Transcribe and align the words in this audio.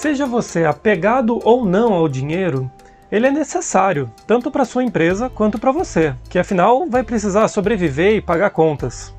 Seja 0.00 0.26
você 0.26 0.64
apegado 0.64 1.40
ou 1.42 1.64
não 1.64 1.92
ao 1.92 2.08
dinheiro, 2.08 2.70
ele 3.10 3.26
é 3.26 3.32
necessário, 3.32 4.08
tanto 4.28 4.48
para 4.48 4.64
sua 4.64 4.84
empresa 4.84 5.28
quanto 5.28 5.58
para 5.58 5.72
você, 5.72 6.14
que 6.30 6.38
afinal 6.38 6.88
vai 6.88 7.02
precisar 7.02 7.48
sobreviver 7.48 8.14
e 8.14 8.20
pagar 8.20 8.50
contas. 8.50 9.12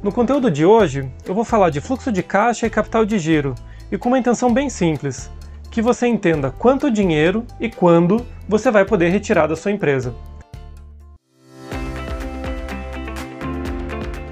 No 0.00 0.12
conteúdo 0.12 0.52
de 0.52 0.64
hoje, 0.64 1.10
eu 1.26 1.34
vou 1.34 1.44
falar 1.44 1.68
de 1.70 1.80
fluxo 1.80 2.12
de 2.12 2.22
caixa 2.22 2.64
e 2.64 2.70
capital 2.70 3.04
de 3.04 3.18
giro, 3.18 3.56
e 3.90 3.98
com 3.98 4.08
uma 4.08 4.16
intenção 4.16 4.54
bem 4.54 4.70
simples: 4.70 5.28
que 5.68 5.82
você 5.82 6.06
entenda 6.06 6.52
quanto 6.52 6.92
dinheiro 6.92 7.44
e 7.58 7.68
quando 7.68 8.24
você 8.48 8.70
vai 8.70 8.84
poder 8.84 9.08
retirar 9.08 9.48
da 9.48 9.56
sua 9.56 9.72
empresa. 9.72 10.14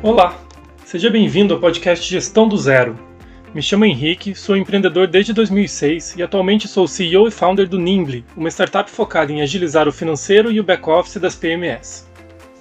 Olá, 0.01 0.37
seja 0.85 1.11
bem-vindo 1.11 1.53
ao 1.53 1.59
podcast 1.61 2.09
Gestão 2.09 2.47
do 2.47 2.57
Zero. 2.57 3.12
Me 3.55 3.61
chamo 3.61 3.85
Henrique, 3.85 4.35
sou 4.35 4.57
empreendedor 4.57 5.07
desde 5.07 5.35
2006 5.35 6.15
e 6.17 6.23
atualmente 6.23 6.67
sou 6.67 6.89
CEO 6.89 7.29
e 7.29 7.31
founder 7.31 7.69
do 7.69 7.79
Nimble, 7.79 8.25
uma 8.35 8.49
startup 8.49 8.91
focada 8.91 9.31
em 9.31 9.43
agilizar 9.43 9.87
o 9.87 9.93
financeiro 9.93 10.51
e 10.51 10.59
o 10.59 10.65
back-office 10.65 11.21
das 11.21 11.37
PMS. 11.37 12.09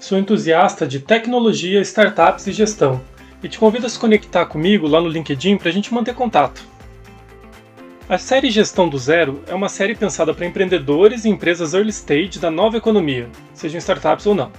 Sou 0.02 0.18
entusiasta 0.18 0.86
de 0.86 1.00
tecnologia, 1.00 1.80
startups 1.80 2.46
e 2.48 2.52
gestão 2.52 3.02
e 3.42 3.48
te 3.48 3.58
convido 3.58 3.86
a 3.86 3.90
se 3.90 3.98
conectar 3.98 4.46
comigo 4.48 4.86
lá 4.86 5.00
no 5.00 5.08
LinkedIn 5.08 5.56
para 5.56 5.70
a 5.70 5.72
gente 5.72 5.94
manter 5.94 6.14
contato. 6.14 6.62
A 8.10 8.18
série 8.18 8.52
Gestão 8.52 8.90
do 8.90 8.98
Zero 8.98 9.42
é 9.48 9.56
uma 9.56 9.70
série 9.70 9.96
pensada 9.96 10.34
para 10.34 10.46
empreendedores 10.46 11.24
e 11.24 11.30
empresas 11.30 11.74
early 11.74 11.92
stage 11.92 12.38
da 12.38 12.52
nova 12.52 12.76
economia, 12.76 13.30
sejam 13.54 13.78
startups 13.78 14.26
ou 14.26 14.36
não. 14.36 14.52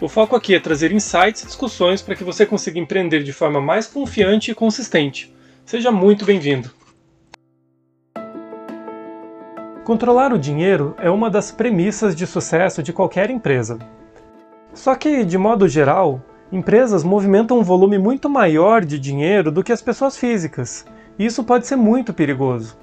O 0.00 0.08
foco 0.08 0.34
aqui 0.34 0.52
é 0.52 0.58
trazer 0.58 0.90
insights 0.90 1.44
e 1.44 1.46
discussões 1.46 2.02
para 2.02 2.16
que 2.16 2.24
você 2.24 2.44
consiga 2.44 2.80
empreender 2.80 3.22
de 3.22 3.32
forma 3.32 3.60
mais 3.60 3.86
confiante 3.86 4.50
e 4.50 4.54
consistente 4.54 5.35
Seja 5.66 5.90
muito 5.90 6.24
bem-vindo. 6.24 6.70
Controlar 9.84 10.32
o 10.32 10.38
dinheiro 10.38 10.94
é 10.96 11.10
uma 11.10 11.28
das 11.28 11.50
premissas 11.50 12.14
de 12.14 12.24
sucesso 12.24 12.84
de 12.84 12.92
qualquer 12.92 13.30
empresa. 13.30 13.76
Só 14.72 14.94
que, 14.94 15.24
de 15.24 15.36
modo 15.36 15.66
geral, 15.66 16.22
empresas 16.52 17.02
movimentam 17.02 17.58
um 17.58 17.64
volume 17.64 17.98
muito 17.98 18.30
maior 18.30 18.84
de 18.84 18.96
dinheiro 18.96 19.50
do 19.50 19.64
que 19.64 19.72
as 19.72 19.82
pessoas 19.82 20.16
físicas, 20.16 20.86
e 21.18 21.26
isso 21.26 21.42
pode 21.42 21.66
ser 21.66 21.74
muito 21.74 22.14
perigoso. 22.14 22.78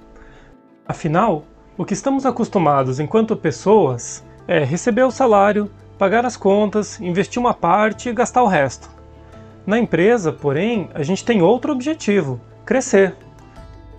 Afinal, 0.85 1.45
o 1.77 1.85
que 1.85 1.93
estamos 1.93 2.25
acostumados 2.25 2.99
enquanto 2.99 3.33
pessoas 3.37 4.25
é 4.45 4.61
receber 4.61 5.03
o 5.03 5.11
salário, 5.11 5.71
pagar 5.97 6.25
as 6.25 6.35
contas, 6.35 6.99
investir 6.99 7.39
uma 7.39 7.53
parte 7.53 8.09
e 8.09 8.13
gastar 8.13 8.43
o 8.43 8.47
resto. 8.47 8.89
Na 9.65 9.79
empresa, 9.79 10.33
porém, 10.33 10.89
a 10.93 11.01
gente 11.01 11.23
tem 11.23 11.41
outro 11.41 11.71
objetivo, 11.71 12.41
crescer. 12.65 13.15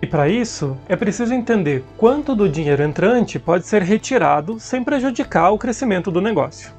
E 0.01 0.07
para 0.07 0.27
isso, 0.27 0.77
é 0.87 0.95
preciso 0.95 1.33
entender 1.33 1.83
quanto 1.97 2.35
do 2.35 2.49
dinheiro 2.49 2.83
entrante 2.83 3.39
pode 3.39 3.65
ser 3.65 3.81
retirado 3.81 4.59
sem 4.59 4.83
prejudicar 4.83 5.51
o 5.51 5.57
crescimento 5.57 6.11
do 6.11 6.21
negócio. 6.21 6.71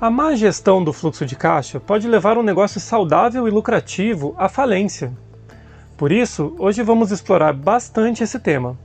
A 0.00 0.10
má 0.10 0.34
gestão 0.34 0.82
do 0.82 0.92
fluxo 0.92 1.24
de 1.24 1.36
caixa 1.36 1.80
pode 1.80 2.06
levar 2.08 2.36
um 2.36 2.42
negócio 2.42 2.80
saudável 2.80 3.46
e 3.46 3.50
lucrativo 3.50 4.34
à 4.36 4.48
falência. 4.48 5.12
Por 5.96 6.12
isso, 6.12 6.54
hoje 6.58 6.82
vamos 6.82 7.10
explorar 7.10 7.52
bastante 7.52 8.22
esse 8.22 8.38
tema. 8.38 8.76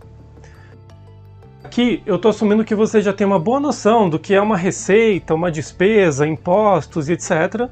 Aqui 1.64 2.02
eu 2.06 2.16
estou 2.18 2.30
assumindo 2.30 2.64
que 2.64 2.76
você 2.76 3.02
já 3.02 3.14
tem 3.14 3.26
uma 3.26 3.40
boa 3.40 3.60
noção 3.60 4.10
do 4.10 4.20
que 4.20 4.34
é 4.34 4.42
uma 4.42 4.58
receita, 4.58 5.34
uma 5.34 5.52
despesa, 5.52 6.28
impostos 6.28 7.10
etc 7.10 7.70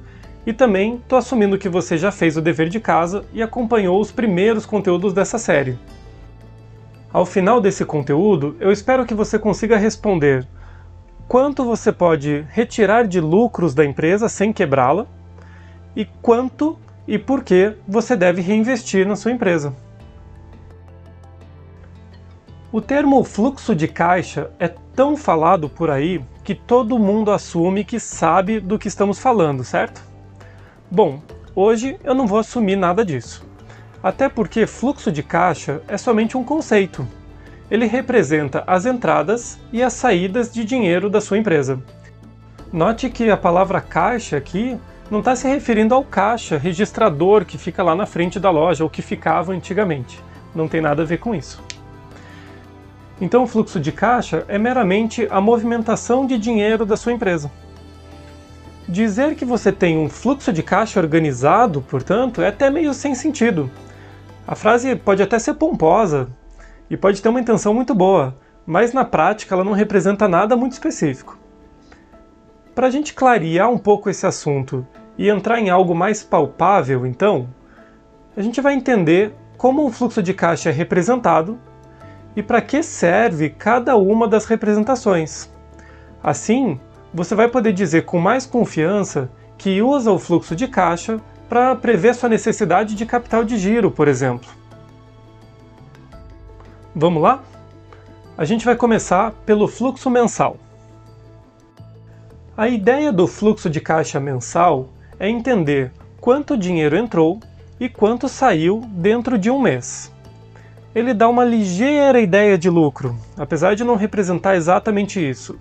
e 0.50 0.54
também 0.54 0.96
estou 0.96 1.16
assumindo 1.16 1.60
que 1.60 1.70
você 1.70 1.96
já 1.96 2.12
fez 2.12 2.36
o 2.36 2.42
dever 2.42 2.70
de 2.70 2.80
casa 2.80 3.24
e 3.32 3.40
acompanhou 3.40 4.02
os 4.02 4.12
primeiros 4.12 4.66
conteúdos 4.66 5.14
dessa 5.14 5.38
série. 5.38 5.78
Ao 7.14 7.24
final 7.24 7.62
desse 7.62 7.86
conteúdo, 7.86 8.58
eu 8.60 8.72
espero 8.72 9.06
que 9.06 9.14
você 9.14 9.38
consiga 9.38 9.78
responder 9.78 10.48
quanto 11.28 11.64
você 11.64 11.92
pode 11.92 12.48
retirar 12.50 13.08
de 13.08 13.22
lucros 13.22 13.76
da 13.76 13.86
empresa 13.86 14.28
sem 14.28 14.52
quebrá-la 14.52 15.06
e 15.96 16.04
quanto 16.20 16.80
e 17.08 17.20
por 17.20 17.44
que 17.44 17.76
você 17.88 18.16
deve 18.16 18.42
reinvestir 18.42 19.08
na 19.08 19.16
sua 19.16 19.32
empresa. 19.32 19.72
O 22.72 22.82
termo 22.82 23.24
fluxo 23.24 23.76
de 23.76 23.88
caixa 23.88 24.50
é 24.58 24.68
tão 24.68 25.16
falado 25.16 25.70
por 25.70 25.92
aí 25.92 26.20
que 26.44 26.56
todo 26.56 26.98
mundo 26.98 27.30
assume 27.30 27.86
que 27.86 28.00
sabe 28.00 28.60
do 28.60 28.80
que 28.80 28.88
estamos 28.88 29.20
falando, 29.20 29.64
certo? 29.64 30.09
Bom, 30.92 31.22
hoje 31.56 32.00
eu 32.04 32.16
não 32.16 32.26
vou 32.26 32.40
assumir 32.40 32.76
nada 32.76 33.06
disso. 33.06 33.48
Até 34.02 34.28
porque 34.28 34.66
fluxo 34.66 35.12
de 35.12 35.22
caixa 35.22 35.84
é 35.88 35.98
somente 36.00 36.36
um 36.36 36.44
conceito. 36.44 37.08
Ele 37.70 37.86
representa 37.86 38.64
as 38.66 38.88
entradas 38.88 39.60
e 39.72 39.84
as 39.84 39.94
saídas 39.94 40.52
de 40.52 40.66
dinheiro 40.66 41.08
da 41.08 41.22
sua 41.22 41.38
empresa. 41.38 41.80
Note 42.74 43.08
que 43.12 43.30
a 43.30 43.38
palavra 43.38 43.80
caixa 43.80 44.36
aqui 44.36 44.80
não 45.12 45.20
está 45.20 45.36
se 45.36 45.48
referindo 45.48 45.94
ao 45.94 46.04
caixa 46.04 46.58
registrador 46.58 47.46
que 47.46 47.60
fica 47.60 47.84
lá 47.84 47.94
na 47.94 48.08
frente 48.08 48.40
da 48.40 48.50
loja 48.50 48.84
ou 48.84 48.90
que 48.90 49.04
ficava 49.04 49.52
antigamente. 49.52 50.20
Não 50.56 50.68
tem 50.68 50.82
nada 50.82 51.04
a 51.04 51.06
ver 51.06 51.20
com 51.20 51.36
isso. 51.36 51.62
Então, 53.22 53.44
o 53.44 53.48
fluxo 53.48 53.80
de 53.80 53.92
caixa 53.92 54.44
é 54.48 54.58
meramente 54.58 55.28
a 55.30 55.40
movimentação 55.40 56.26
de 56.26 56.36
dinheiro 56.38 56.84
da 56.84 56.98
sua 56.98 57.12
empresa. 57.12 57.52
Dizer 58.90 59.36
que 59.36 59.46
você 59.46 59.72
tem 59.72 60.00
um 60.00 60.10
fluxo 60.10 60.52
de 60.52 60.64
caixa 60.64 61.00
organizado, 61.00 61.80
portanto, 61.80 62.42
é 62.42 62.48
até 62.48 62.72
meio 62.72 62.92
sem 62.92 63.14
sentido. 63.14 63.70
A 64.48 64.56
frase 64.56 64.96
pode 64.96 65.22
até 65.22 65.38
ser 65.38 65.54
pomposa 65.54 66.28
e 66.90 66.98
pode 66.98 67.22
ter 67.22 67.30
uma 67.30 67.40
intenção 67.40 67.72
muito 67.72 67.94
boa, 67.94 68.36
mas 68.66 68.92
na 68.92 69.06
prática 69.06 69.54
ela 69.54 69.64
não 69.64 69.74
representa 69.74 70.28
nada 70.28 70.58
muito 70.58 70.72
específico. 70.72 71.38
Para 72.74 72.88
a 72.88 72.90
gente 72.90 73.14
clarear 73.14 73.70
um 73.70 73.78
pouco 73.78 74.10
esse 74.10 74.26
assunto 74.26 74.84
e 75.20 75.30
entrar 75.30 75.60
em 75.60 75.70
algo 75.70 75.94
mais 75.94 76.24
palpável, 76.24 77.06
então, 77.06 77.48
a 78.36 78.42
gente 78.42 78.60
vai 78.60 78.74
entender 78.74 79.36
como 79.56 79.86
um 79.86 79.92
fluxo 79.92 80.24
de 80.24 80.34
caixa 80.34 80.70
é 80.70 80.74
representado 80.74 81.60
e 82.36 82.42
para 82.42 82.60
que 82.60 82.82
serve 82.82 83.52
cada 83.52 83.96
uma 83.96 84.28
das 84.28 84.46
representações. 84.46 85.48
Assim, 86.24 86.80
você 87.14 87.34
vai 87.34 87.48
poder 87.48 87.74
dizer 87.74 88.06
com 88.06 88.20
mais 88.20 88.46
confiança 88.46 89.30
que 89.58 89.82
usa 89.82 90.12
o 90.12 90.20
fluxo 90.20 90.56
de 90.56 90.68
caixa 90.68 91.20
para 91.48 91.76
prever 91.76 92.14
sua 92.14 92.30
necessidade 92.30 92.96
de 92.96 93.06
capital 93.06 93.44
de 93.44 93.58
giro, 93.58 93.90
por 93.90 94.08
exemplo. 94.08 94.50
Vamos 96.96 97.22
lá? 97.22 97.44
A 98.38 98.46
gente 98.46 98.64
vai 98.64 98.76
começar 98.76 99.32
pelo 99.46 99.68
fluxo 99.68 100.10
mensal. 100.10 100.58
A 102.56 102.70
ideia 102.70 103.12
do 103.12 103.26
fluxo 103.26 103.70
de 103.70 103.82
caixa 103.82 104.20
mensal 104.20 104.90
é 105.20 105.28
entender 105.28 105.92
quanto 106.22 106.58
dinheiro 106.58 106.96
entrou 106.96 107.40
e 107.80 107.90
quanto 107.90 108.30
saiu 108.30 108.82
dentro 108.92 109.38
de 109.38 109.50
um 109.50 109.60
mês. 109.60 110.14
Ele 110.94 111.14
dá 111.14 111.28
uma 111.28 111.46
ligeira 111.46 112.20
ideia 112.20 112.58
de 112.58 112.70
lucro, 112.70 113.18
apesar 113.38 113.76
de 113.76 113.84
não 113.84 113.96
representar 113.96 114.56
exatamente 114.56 115.20
isso 115.20 115.58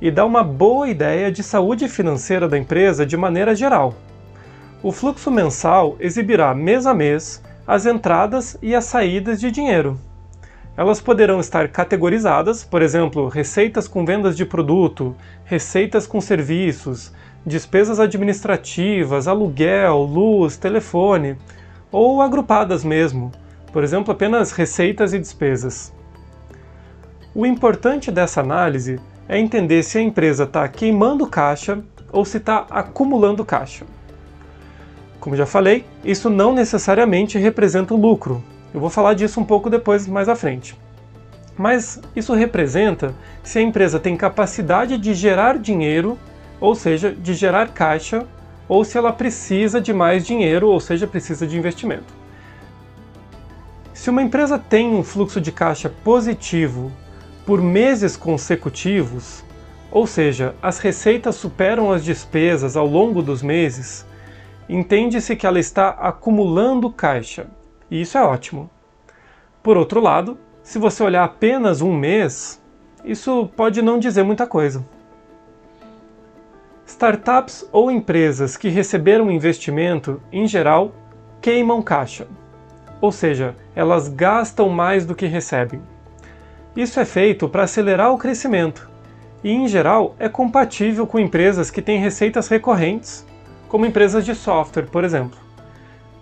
e 0.00 0.10
dá 0.10 0.24
uma 0.24 0.44
boa 0.44 0.88
ideia 0.88 1.30
de 1.30 1.42
saúde 1.42 1.88
financeira 1.88 2.48
da 2.48 2.56
empresa 2.56 3.04
de 3.04 3.16
maneira 3.16 3.54
geral. 3.54 3.94
O 4.82 4.92
fluxo 4.92 5.30
mensal 5.30 5.96
exibirá 5.98 6.54
mês 6.54 6.86
a 6.86 6.94
mês 6.94 7.42
as 7.66 7.84
entradas 7.84 8.56
e 8.62 8.74
as 8.74 8.84
saídas 8.84 9.40
de 9.40 9.50
dinheiro. 9.50 9.98
Elas 10.76 11.00
poderão 11.00 11.40
estar 11.40 11.68
categorizadas, 11.68 12.62
por 12.62 12.80
exemplo, 12.80 13.28
receitas 13.28 13.88
com 13.88 14.04
vendas 14.04 14.36
de 14.36 14.46
produto, 14.46 15.16
receitas 15.44 16.06
com 16.06 16.20
serviços, 16.20 17.12
despesas 17.44 17.98
administrativas, 17.98 19.26
aluguel, 19.26 19.98
luz, 19.98 20.56
telefone, 20.56 21.36
ou 21.90 22.22
agrupadas 22.22 22.84
mesmo, 22.84 23.32
por 23.72 23.82
exemplo, 23.82 24.12
apenas 24.12 24.52
receitas 24.52 25.12
e 25.12 25.18
despesas. 25.18 25.92
O 27.34 27.44
importante 27.44 28.10
dessa 28.10 28.40
análise 28.40 29.00
é 29.28 29.38
entender 29.38 29.82
se 29.82 29.98
a 29.98 30.02
empresa 30.02 30.44
está 30.44 30.66
queimando 30.66 31.26
caixa 31.26 31.80
ou 32.10 32.24
se 32.24 32.38
está 32.38 32.66
acumulando 32.70 33.44
caixa. 33.44 33.84
Como 35.20 35.36
já 35.36 35.44
falei, 35.44 35.84
isso 36.02 36.30
não 36.30 36.54
necessariamente 36.54 37.36
representa 37.38 37.92
um 37.92 38.00
lucro. 38.00 38.42
Eu 38.72 38.80
vou 38.80 38.88
falar 38.88 39.14
disso 39.14 39.40
um 39.40 39.44
pouco 39.44 39.68
depois, 39.68 40.06
mais 40.06 40.28
à 40.28 40.34
frente. 40.34 40.76
Mas 41.56 42.00
isso 42.14 42.32
representa 42.34 43.14
se 43.42 43.58
a 43.58 43.62
empresa 43.62 43.98
tem 43.98 44.16
capacidade 44.16 44.96
de 44.96 45.12
gerar 45.12 45.58
dinheiro, 45.58 46.18
ou 46.60 46.74
seja, 46.74 47.12
de 47.12 47.34
gerar 47.34 47.68
caixa, 47.68 48.26
ou 48.68 48.84
se 48.84 48.96
ela 48.96 49.12
precisa 49.12 49.80
de 49.80 49.92
mais 49.92 50.24
dinheiro, 50.24 50.68
ou 50.68 50.78
seja, 50.78 51.06
precisa 51.06 51.46
de 51.46 51.58
investimento. 51.58 52.14
Se 53.92 54.08
uma 54.08 54.22
empresa 54.22 54.58
tem 54.58 54.94
um 54.94 55.02
fluxo 55.02 55.40
de 55.40 55.50
caixa 55.50 55.92
positivo 56.04 56.92
por 57.48 57.62
meses 57.62 58.14
consecutivos, 58.14 59.42
ou 59.90 60.06
seja, 60.06 60.54
as 60.60 60.78
receitas 60.80 61.34
superam 61.36 61.90
as 61.90 62.04
despesas 62.04 62.76
ao 62.76 62.86
longo 62.86 63.22
dos 63.22 63.42
meses, 63.42 64.06
entende-se 64.68 65.34
que 65.34 65.46
ela 65.46 65.58
está 65.58 65.88
acumulando 65.88 66.90
caixa, 66.90 67.46
e 67.90 68.02
isso 68.02 68.18
é 68.18 68.22
ótimo. 68.22 68.68
Por 69.62 69.78
outro 69.78 69.98
lado, 69.98 70.36
se 70.62 70.78
você 70.78 71.02
olhar 71.02 71.24
apenas 71.24 71.80
um 71.80 71.96
mês, 71.96 72.62
isso 73.02 73.48
pode 73.56 73.80
não 73.80 73.98
dizer 73.98 74.24
muita 74.24 74.46
coisa. 74.46 74.84
Startups 76.84 77.66
ou 77.72 77.90
empresas 77.90 78.58
que 78.58 78.68
receberam 78.68 79.30
investimento, 79.30 80.20
em 80.30 80.46
geral, 80.46 80.92
queimam 81.40 81.80
caixa, 81.80 82.28
ou 83.00 83.10
seja, 83.10 83.56
elas 83.74 84.06
gastam 84.06 84.68
mais 84.68 85.06
do 85.06 85.14
que 85.14 85.24
recebem. 85.24 85.80
Isso 86.78 87.00
é 87.00 87.04
feito 87.04 87.48
para 87.48 87.64
acelerar 87.64 88.12
o 88.12 88.16
crescimento 88.16 88.88
e, 89.42 89.50
em 89.50 89.66
geral, 89.66 90.14
é 90.16 90.28
compatível 90.28 91.08
com 91.08 91.18
empresas 91.18 91.72
que 91.72 91.82
têm 91.82 91.98
receitas 91.98 92.46
recorrentes, 92.46 93.26
como 93.68 93.84
empresas 93.84 94.24
de 94.24 94.32
software, 94.32 94.86
por 94.86 95.02
exemplo. 95.02 95.36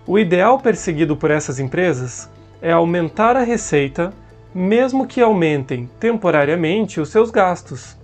O 0.06 0.18
ideal 0.18 0.58
perseguido 0.58 1.14
por 1.14 1.30
essas 1.30 1.60
empresas 1.60 2.30
é 2.62 2.72
aumentar 2.72 3.36
a 3.36 3.42
receita, 3.42 4.14
mesmo 4.54 5.06
que 5.06 5.20
aumentem 5.20 5.90
temporariamente 6.00 7.02
os 7.02 7.10
seus 7.10 7.30
gastos. 7.30 7.94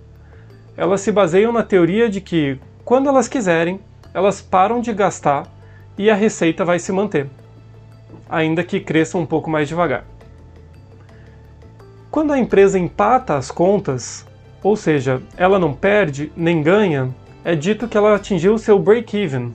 Elas 0.77 1.01
se 1.01 1.11
baseiam 1.11 1.51
na 1.51 1.63
teoria 1.63 2.07
de 2.07 2.21
que, 2.21 2.59
quando 2.85 3.09
elas 3.09 3.27
quiserem, 3.27 3.79
elas 4.13 4.43
param 4.43 4.79
de 4.79 4.93
gastar 4.93 5.47
e 5.97 6.07
a 6.07 6.13
receita 6.13 6.63
vai 6.63 6.77
se 6.77 6.91
manter, 6.91 7.27
ainda 8.29 8.63
que 8.63 8.79
cresça 8.79 9.17
um 9.17 9.25
pouco 9.25 9.49
mais 9.49 9.67
devagar. 9.67 10.12
Quando 12.13 12.31
a 12.31 12.37
empresa 12.37 12.77
empata 12.77 13.35
as 13.35 13.49
contas, 13.49 14.23
ou 14.61 14.77
seja, 14.77 15.19
ela 15.35 15.57
não 15.57 15.73
perde 15.73 16.31
nem 16.37 16.61
ganha, 16.61 17.09
é 17.43 17.55
dito 17.55 17.87
que 17.87 17.97
ela 17.97 18.13
atingiu 18.13 18.55
seu 18.59 18.77
break-even. 18.77 19.51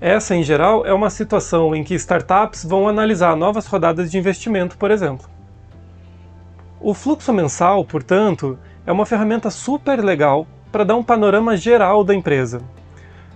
Essa, 0.00 0.34
em 0.34 0.42
geral, 0.42 0.84
é 0.84 0.92
uma 0.92 1.10
situação 1.10 1.76
em 1.76 1.84
que 1.84 1.94
startups 1.94 2.64
vão 2.64 2.88
analisar 2.88 3.36
novas 3.36 3.68
rodadas 3.68 4.10
de 4.10 4.18
investimento, 4.18 4.76
por 4.76 4.90
exemplo. 4.90 5.30
O 6.80 6.92
fluxo 6.92 7.32
mensal, 7.32 7.84
portanto, 7.84 8.58
é 8.84 8.90
uma 8.90 9.06
ferramenta 9.06 9.48
super 9.48 10.02
legal 10.02 10.44
para 10.72 10.82
dar 10.82 10.96
um 10.96 11.04
panorama 11.04 11.56
geral 11.56 12.02
da 12.02 12.16
empresa. 12.16 12.62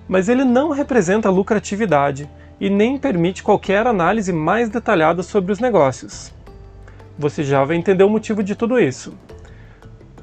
Mas 0.08 0.28
ele 0.28 0.42
não 0.42 0.70
representa 0.70 1.30
lucratividade 1.30 2.28
e 2.60 2.68
nem 2.68 2.98
permite 2.98 3.44
qualquer 3.44 3.86
análise 3.86 4.32
mais 4.32 4.68
detalhada 4.68 5.22
sobre 5.22 5.52
os 5.52 5.60
negócios. 5.60 6.34
Você 7.18 7.42
já 7.42 7.64
vai 7.64 7.76
entender 7.76 8.04
o 8.04 8.10
motivo 8.10 8.42
de 8.42 8.54
tudo 8.54 8.78
isso. 8.78 9.14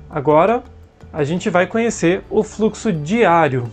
Agora, 0.09 0.63
a 1.11 1.23
gente 1.23 1.49
vai 1.49 1.65
conhecer 1.65 2.23
o 2.29 2.43
fluxo 2.43 2.91
diário. 2.91 3.69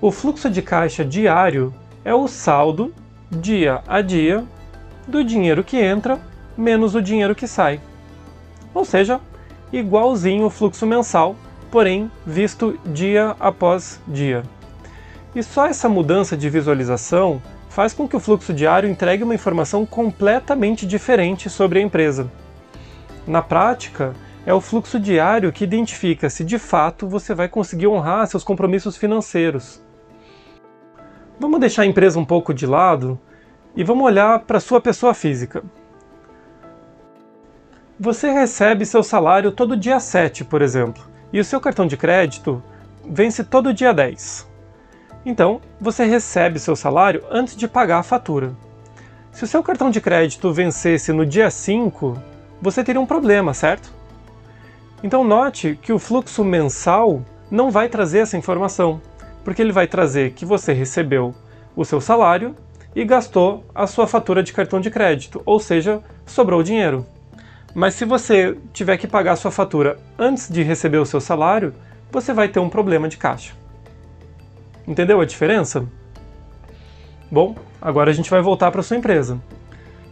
O 0.00 0.10
fluxo 0.10 0.48
de 0.48 0.62
caixa 0.62 1.04
diário 1.04 1.74
é 2.04 2.14
o 2.14 2.26
saldo, 2.26 2.94
dia 3.30 3.82
a 3.86 4.00
dia, 4.00 4.44
do 5.06 5.22
dinheiro 5.24 5.62
que 5.64 5.76
entra 5.76 6.20
menos 6.56 6.94
o 6.94 7.02
dinheiro 7.02 7.34
que 7.34 7.46
sai. 7.46 7.80
Ou 8.72 8.84
seja, 8.84 9.20
igualzinho 9.72 10.46
o 10.46 10.50
fluxo 10.50 10.86
mensal, 10.86 11.36
porém 11.70 12.10
visto 12.26 12.78
dia 12.86 13.34
após 13.40 14.00
dia. 14.06 14.42
E 15.34 15.42
só 15.42 15.66
essa 15.66 15.88
mudança 15.88 16.36
de 16.36 16.48
visualização 16.48 17.40
faz 17.70 17.94
com 17.94 18.06
que 18.06 18.16
o 18.16 18.20
fluxo 18.20 18.52
diário 18.52 18.90
entregue 18.90 19.22
uma 19.22 19.34
informação 19.34 19.86
completamente 19.86 20.84
diferente 20.84 21.48
sobre 21.48 21.78
a 21.78 21.82
empresa. 21.82 22.30
Na 23.26 23.40
prática, 23.40 24.12
é 24.44 24.52
o 24.52 24.60
fluxo 24.60 24.98
diário 24.98 25.52
que 25.52 25.62
identifica 25.62 26.28
se 26.28 26.44
de 26.44 26.58
fato 26.58 27.08
você 27.08 27.32
vai 27.32 27.48
conseguir 27.48 27.86
honrar 27.86 28.26
seus 28.26 28.42
compromissos 28.42 28.96
financeiros. 28.96 29.80
Vamos 31.38 31.60
deixar 31.60 31.82
a 31.82 31.86
empresa 31.86 32.18
um 32.18 32.24
pouco 32.24 32.52
de 32.52 32.66
lado 32.66 33.18
e 33.76 33.84
vamos 33.84 34.04
olhar 34.04 34.40
para 34.40 34.58
a 34.58 34.60
sua 34.60 34.80
pessoa 34.80 35.14
física. 35.14 35.62
Você 38.00 38.32
recebe 38.32 38.84
seu 38.84 39.02
salário 39.02 39.52
todo 39.52 39.76
dia 39.76 40.00
7, 40.00 40.44
por 40.44 40.60
exemplo, 40.60 41.04
e 41.32 41.38
o 41.38 41.44
seu 41.44 41.60
cartão 41.60 41.86
de 41.86 41.96
crédito 41.96 42.60
vence 43.08 43.44
todo 43.44 43.72
dia 43.72 43.94
10. 43.94 44.49
Então, 45.24 45.60
você 45.80 46.04
recebe 46.04 46.58
seu 46.58 46.74
salário 46.74 47.22
antes 47.30 47.54
de 47.54 47.68
pagar 47.68 47.98
a 47.98 48.02
fatura. 48.02 48.52
Se 49.32 49.44
o 49.44 49.46
seu 49.46 49.62
cartão 49.62 49.90
de 49.90 50.00
crédito 50.00 50.52
vencesse 50.52 51.12
no 51.12 51.26
dia 51.26 51.50
5, 51.50 52.16
você 52.60 52.82
teria 52.82 53.00
um 53.00 53.06
problema, 53.06 53.54
certo? 53.54 53.92
Então, 55.02 55.24
note 55.24 55.78
que 55.80 55.92
o 55.92 55.98
fluxo 55.98 56.44
mensal 56.44 57.22
não 57.50 57.70
vai 57.70 57.88
trazer 57.88 58.20
essa 58.20 58.36
informação 58.36 59.00
porque 59.44 59.62
ele 59.62 59.72
vai 59.72 59.86
trazer 59.86 60.32
que 60.32 60.44
você 60.44 60.72
recebeu 60.72 61.34
o 61.74 61.84
seu 61.84 62.00
salário 62.00 62.54
e 62.94 63.04
gastou 63.04 63.64
a 63.74 63.86
sua 63.86 64.06
fatura 64.06 64.42
de 64.42 64.52
cartão 64.52 64.80
de 64.80 64.90
crédito, 64.90 65.40
ou 65.44 65.60
seja, 65.60 66.02
sobrou 66.26 66.62
dinheiro. 66.62 67.06
Mas 67.74 67.94
se 67.94 68.04
você 68.04 68.56
tiver 68.72 68.96
que 68.96 69.06
pagar 69.06 69.32
a 69.32 69.36
sua 69.36 69.50
fatura 69.50 69.98
antes 70.18 70.48
de 70.48 70.62
receber 70.62 70.98
o 70.98 71.06
seu 71.06 71.20
salário, 71.20 71.72
você 72.10 72.32
vai 72.32 72.48
ter 72.48 72.58
um 72.58 72.68
problema 72.68 73.08
de 73.08 73.16
caixa. 73.16 73.59
Entendeu 74.90 75.20
a 75.20 75.24
diferença? 75.24 75.86
Bom, 77.30 77.54
agora 77.80 78.10
a 78.10 78.12
gente 78.12 78.28
vai 78.28 78.42
voltar 78.42 78.72
para 78.72 78.82
sua 78.82 78.96
empresa. 78.96 79.40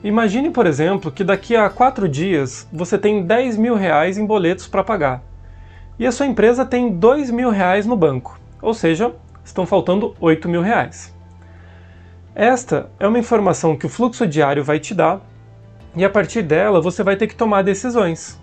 Imagine, 0.04 0.50
por 0.50 0.68
exemplo, 0.68 1.10
que 1.10 1.24
daqui 1.24 1.56
a 1.56 1.68
quatro 1.68 2.08
dias 2.08 2.68
você 2.72 2.96
tem 2.96 3.26
10 3.26 3.56
mil 3.56 3.74
reais 3.74 4.16
em 4.16 4.24
boletos 4.24 4.68
para 4.68 4.84
pagar 4.84 5.20
e 5.98 6.06
a 6.06 6.12
sua 6.12 6.26
empresa 6.26 6.64
tem 6.64 6.92
2 6.92 7.32
mil 7.32 7.50
reais 7.50 7.86
no 7.86 7.96
banco 7.96 8.38
ou 8.62 8.72
seja, 8.72 9.12
estão 9.44 9.66
faltando 9.66 10.14
8 10.20 10.48
mil 10.48 10.62
reais. 10.62 11.12
Esta 12.32 12.88
é 13.00 13.08
uma 13.08 13.18
informação 13.18 13.76
que 13.76 13.86
o 13.86 13.88
fluxo 13.88 14.28
diário 14.28 14.62
vai 14.62 14.78
te 14.78 14.94
dar 14.94 15.20
e 15.96 16.04
a 16.04 16.10
partir 16.10 16.42
dela 16.42 16.80
você 16.80 17.02
vai 17.02 17.16
ter 17.16 17.26
que 17.26 17.34
tomar 17.34 17.62
decisões. 17.62 18.40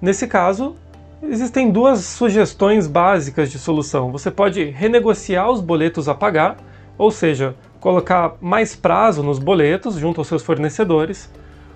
Nesse 0.00 0.26
caso, 0.26 0.76
existem 1.22 1.70
duas 1.70 2.00
sugestões 2.00 2.86
básicas 2.86 3.50
de 3.50 3.58
solução. 3.58 4.12
Você 4.12 4.30
pode 4.30 4.64
renegociar 4.64 5.50
os 5.50 5.60
boletos 5.60 6.08
a 6.08 6.14
pagar, 6.14 6.56
ou 6.96 7.10
seja, 7.10 7.54
colocar 7.80 8.34
mais 8.40 8.74
prazo 8.74 9.22
nos 9.22 9.38
boletos 9.38 9.96
junto 9.96 10.20
aos 10.20 10.28
seus 10.28 10.42
fornecedores, 10.42 11.30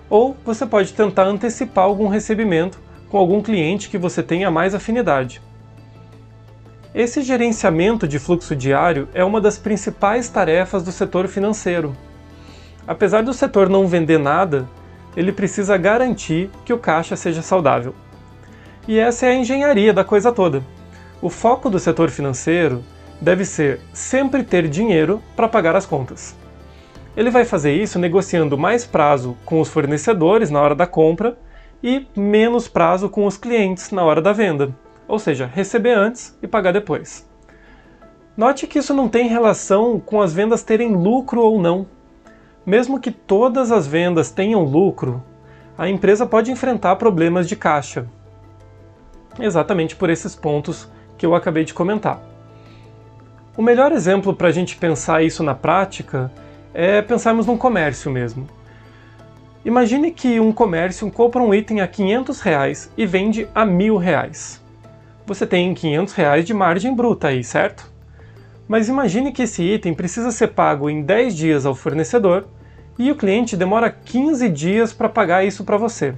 ou 0.09 0.35
você 0.45 0.65
pode 0.65 0.93
tentar 0.93 1.23
antecipar 1.23 1.85
algum 1.85 2.07
recebimento 2.07 2.79
com 3.09 3.17
algum 3.17 3.41
cliente 3.41 3.89
que 3.89 3.97
você 3.97 4.23
tenha 4.23 4.49
mais 4.49 4.73
afinidade. 4.73 5.41
Esse 6.93 7.21
gerenciamento 7.21 8.07
de 8.07 8.19
fluxo 8.19 8.55
diário 8.55 9.07
é 9.13 9.23
uma 9.23 9.41
das 9.41 9.57
principais 9.57 10.29
tarefas 10.29 10.83
do 10.83 10.91
setor 10.91 11.27
financeiro. 11.27 11.95
Apesar 12.85 13.23
do 13.23 13.33
setor 13.33 13.69
não 13.69 13.87
vender 13.87 14.19
nada, 14.19 14.69
ele 15.15 15.31
precisa 15.31 15.77
garantir 15.77 16.51
que 16.65 16.73
o 16.73 16.77
caixa 16.77 17.15
seja 17.15 17.41
saudável. 17.41 17.95
E 18.87 18.99
essa 18.99 19.25
é 19.25 19.29
a 19.29 19.35
engenharia 19.35 19.93
da 19.93 20.03
coisa 20.03 20.31
toda. 20.31 20.63
O 21.21 21.29
foco 21.29 21.69
do 21.69 21.79
setor 21.79 22.09
financeiro 22.09 22.83
deve 23.21 23.45
ser 23.45 23.79
sempre 23.93 24.43
ter 24.43 24.67
dinheiro 24.67 25.21
para 25.35 25.47
pagar 25.47 25.75
as 25.75 25.85
contas. 25.85 26.35
Ele 27.15 27.29
vai 27.29 27.45
fazer 27.45 27.73
isso 27.73 27.99
negociando 27.99 28.57
mais 28.57 28.85
prazo 28.85 29.37
com 29.45 29.61
os 29.61 29.69
fornecedores 29.69 30.49
na 30.49 30.61
hora 30.61 30.75
da 30.75 30.87
compra 30.87 31.37
e 31.81 32.07
menos 32.15 32.67
prazo 32.67 33.09
com 33.09 33.25
os 33.25 33.37
clientes 33.37 33.91
na 33.91 34.03
hora 34.03 34.21
da 34.21 34.33
venda 34.33 34.73
ou 35.07 35.19
seja, 35.19 35.45
receber 35.45 35.93
antes 35.93 36.37
e 36.41 36.47
pagar 36.47 36.71
depois. 36.71 37.27
Note 38.35 38.65
que 38.65 38.79
isso 38.79 38.93
não 38.93 39.07
tem 39.07 39.27
relação 39.27 39.99
com 39.99 40.21
as 40.21 40.33
vendas 40.33 40.63
terem 40.63 40.95
lucro 40.95 41.41
ou 41.41 41.61
não. 41.61 41.85
Mesmo 42.65 42.99
que 42.99 43.11
todas 43.11 43.71
as 43.71 43.85
vendas 43.85 44.31
tenham 44.31 44.63
lucro, 44.63 45.23
a 45.77 45.89
empresa 45.89 46.25
pode 46.25 46.51
enfrentar 46.51 46.95
problemas 46.95 47.47
de 47.47 47.55
caixa. 47.55 48.07
Exatamente 49.39 49.95
por 49.95 50.09
esses 50.09 50.35
pontos 50.35 50.89
que 51.17 51.25
eu 51.25 51.35
acabei 51.35 51.63
de 51.63 51.73
comentar. 51.73 52.21
O 53.55 53.61
melhor 53.61 53.91
exemplo 53.91 54.33
para 54.33 54.47
a 54.47 54.51
gente 54.51 54.75
pensar 54.75 55.23
isso 55.23 55.43
na 55.43 55.53
prática 55.53 56.31
é 56.73 57.01
pensarmos 57.01 57.45
num 57.45 57.57
comércio 57.57 58.11
mesmo. 58.11 58.47
Imagine 59.63 60.11
que 60.11 60.39
um 60.39 60.51
comércio 60.51 61.09
compra 61.11 61.41
um 61.41 61.53
item 61.53 61.81
a 61.81 61.87
500 61.87 62.41
reais 62.41 62.91
e 62.97 63.05
vende 63.05 63.47
a 63.53 63.65
mil 63.65 63.97
reais 63.97 64.63
você 65.25 65.47
tem 65.47 65.73
500 65.73 66.13
reais 66.13 66.45
de 66.45 66.53
margem 66.53 66.93
bruta 66.93 67.29
aí, 67.29 67.43
certo? 67.43 67.91
Mas 68.67 68.89
imagine 68.89 69.31
que 69.31 69.43
esse 69.43 69.63
item 69.63 69.93
precisa 69.93 70.31
ser 70.31 70.49
pago 70.49 70.89
em 70.89 71.01
10 71.01 71.35
dias 71.35 71.65
ao 71.65 71.75
fornecedor 71.75 72.45
e 72.97 73.11
o 73.11 73.15
cliente 73.15 73.55
demora 73.55 73.89
15 73.89 74.49
dias 74.49 74.93
para 74.93 75.09
pagar 75.09 75.45
isso 75.45 75.63
para 75.63 75.77
você. 75.77 76.13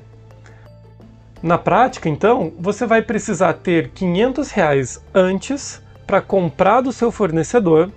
Na 1.46 1.58
prática, 1.58 2.10
então, 2.10 2.52
você 2.60 2.86
vai 2.86 3.02
precisar 3.02 3.54
ter 3.54 3.92
500 3.92 4.52
reais 4.52 5.02
antes 5.14 5.82
para 6.06 6.20
comprar 6.20 6.82
do 6.82 6.92
seu 6.92 7.10
fornecedor, 7.10 7.90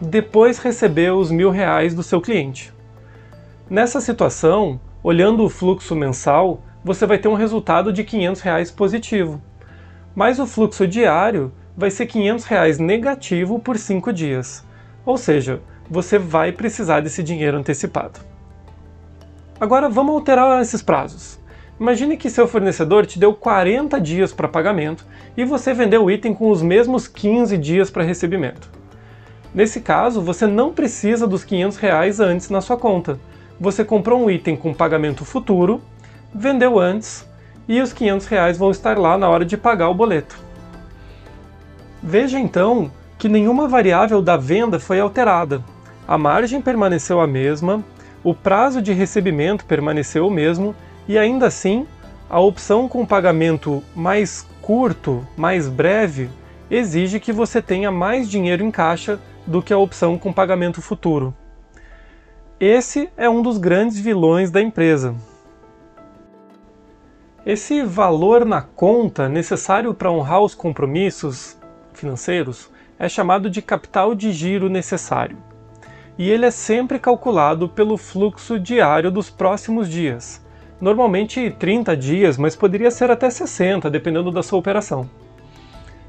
depois 0.00 0.58
receber 0.58 1.12
os 1.12 1.30
mil 1.30 1.50
reais 1.50 1.94
do 1.94 2.02
seu 2.02 2.20
cliente. 2.20 2.74
Nessa 3.70 4.02
situação, 4.02 4.78
olhando 5.02 5.44
o 5.44 5.48
fluxo 5.48 5.96
mensal, 5.96 6.60
você 6.84 7.06
vai 7.06 7.16
ter 7.16 7.28
um 7.28 7.34
resultado 7.34 7.90
de 7.90 8.04
500 8.04 8.42
reais 8.42 8.70
positivo 8.70 9.40
mas 10.14 10.38
o 10.38 10.46
fluxo 10.46 10.86
diário 10.86 11.52
vai 11.76 11.90
ser 11.90 12.06
500 12.06 12.44
reais 12.44 12.78
negativo 12.78 13.58
por 13.58 13.78
5 13.78 14.12
dias. 14.12 14.64
Ou 15.04 15.16
seja, 15.16 15.60
você 15.90 16.18
vai 16.18 16.52
precisar 16.52 17.00
desse 17.00 17.22
dinheiro 17.22 17.56
antecipado. 17.56 18.20
Agora 19.58 19.88
vamos 19.88 20.14
alterar 20.14 20.60
esses 20.60 20.82
prazos. 20.82 21.40
Imagine 21.80 22.16
que 22.16 22.30
seu 22.30 22.46
fornecedor 22.46 23.06
te 23.06 23.18
deu 23.18 23.34
40 23.34 24.00
dias 24.00 24.32
para 24.32 24.46
pagamento 24.46 25.04
e 25.36 25.44
você 25.44 25.72
vendeu 25.72 26.04
o 26.04 26.10
item 26.10 26.34
com 26.34 26.50
os 26.50 26.62
mesmos 26.62 27.08
15 27.08 27.56
dias 27.58 27.90
para 27.90 28.04
recebimento. 28.04 28.70
Nesse 29.54 29.80
caso, 29.80 30.22
você 30.22 30.46
não 30.46 30.72
precisa 30.72 31.26
dos 31.26 31.44
500 31.44 31.76
reais 31.78 32.20
antes 32.20 32.48
na 32.48 32.60
sua 32.60 32.76
conta. 32.76 33.18
Você 33.60 33.84
comprou 33.84 34.22
um 34.22 34.30
item 34.30 34.56
com 34.56 34.72
pagamento 34.72 35.24
futuro, 35.24 35.80
vendeu 36.34 36.78
antes 36.78 37.26
e 37.68 37.80
os 37.80 37.92
500 37.92 38.26
reais 38.26 38.58
vão 38.58 38.70
estar 38.70 38.98
lá 38.98 39.18
na 39.18 39.28
hora 39.28 39.44
de 39.44 39.56
pagar 39.56 39.88
o 39.88 39.94
boleto. 39.94 40.38
Veja 42.02 42.38
então 42.38 42.90
que 43.18 43.28
nenhuma 43.28 43.68
variável 43.68 44.20
da 44.20 44.36
venda 44.36 44.80
foi 44.80 44.98
alterada. 44.98 45.62
A 46.08 46.18
margem 46.18 46.60
permaneceu 46.60 47.20
a 47.20 47.26
mesma, 47.26 47.84
o 48.24 48.34
prazo 48.34 48.82
de 48.82 48.92
recebimento 48.92 49.64
permaneceu 49.64 50.26
o 50.26 50.30
mesmo 50.30 50.74
e 51.08 51.18
ainda 51.18 51.46
assim 51.46 51.86
a 52.28 52.40
opção 52.40 52.88
com 52.88 53.04
pagamento 53.04 53.82
mais 53.94 54.46
curto, 54.60 55.26
mais 55.36 55.68
breve, 55.68 56.30
exige 56.70 57.20
que 57.20 57.32
você 57.32 57.60
tenha 57.60 57.90
mais 57.90 58.30
dinheiro 58.30 58.64
em 58.64 58.70
caixa 58.70 59.20
do 59.46 59.60
que 59.60 59.72
a 59.72 59.78
opção 59.78 60.18
com 60.18 60.32
pagamento 60.32 60.80
futuro. 60.80 61.34
Esse 62.58 63.10
é 63.16 63.28
um 63.28 63.42
dos 63.42 63.58
grandes 63.58 63.98
vilões 63.98 64.50
da 64.50 64.62
empresa. 64.62 65.14
Esse 67.44 67.82
valor 67.82 68.44
na 68.44 68.62
conta 68.62 69.28
necessário 69.28 69.92
para 69.92 70.12
honrar 70.12 70.40
os 70.40 70.54
compromissos 70.54 71.58
financeiros 71.92 72.70
é 72.98 73.08
chamado 73.08 73.50
de 73.50 73.60
capital 73.60 74.14
de 74.14 74.32
giro 74.32 74.70
necessário. 74.70 75.36
E 76.16 76.30
ele 76.30 76.46
é 76.46 76.52
sempre 76.52 77.00
calculado 77.00 77.68
pelo 77.68 77.96
fluxo 77.96 78.60
diário 78.60 79.10
dos 79.10 79.28
próximos 79.28 79.88
dias, 79.88 80.40
normalmente 80.82 81.48
30 81.60 81.96
dias, 81.96 82.36
mas 82.36 82.56
poderia 82.56 82.90
ser 82.90 83.08
até 83.08 83.30
60, 83.30 83.88
dependendo 83.88 84.32
da 84.32 84.42
sua 84.42 84.58
operação. 84.58 85.08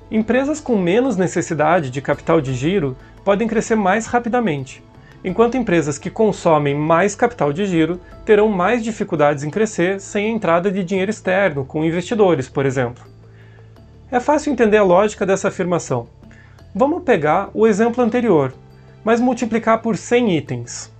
Empresas 0.10 0.60
com 0.60 0.76
menos 0.76 1.16
necessidade 1.16 1.92
de 1.92 2.02
capital 2.02 2.42
de 2.42 2.56
giro 2.56 2.98
podem 3.24 3.48
crescer 3.48 3.76
mais 3.76 4.08
rapidamente, 4.08 4.84
enquanto 5.24 5.58
empresas 5.58 6.00
que 6.00 6.10
consomem 6.10 6.74
mais 6.74 7.14
capital 7.14 7.54
de 7.54 7.68
giro 7.68 8.02
terão 8.26 8.50
mais 8.50 8.84
dificuldades 8.84 9.44
em 9.44 9.52
crescer 9.52 10.02
sem 10.02 10.26
a 10.26 10.30
entrada 10.30 10.72
de 10.72 10.84
dinheiro 10.84 11.12
externo, 11.12 11.64
com 11.64 11.86
investidores, 11.86 12.50
por 12.50 12.66
exemplo. 12.66 13.04
É 14.10 14.20
fácil 14.20 14.52
entender 14.52 14.78
a 14.78 14.84
lógica 14.84 15.24
dessa 15.24 15.50
afirmação. 15.50 16.08
Vamos 16.74 17.04
pegar 17.04 17.52
o 17.54 17.68
exemplo 17.68 18.04
anterior, 18.04 18.52
mas 19.04 19.22
multiplicar 19.22 19.84
por 19.84 19.98
100 19.98 20.36
itens. 20.36 20.92